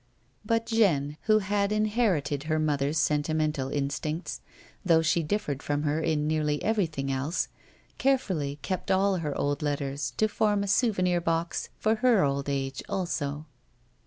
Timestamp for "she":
5.03-5.21